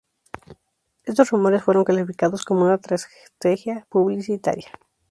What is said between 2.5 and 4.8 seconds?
"una estrategia publicitaria".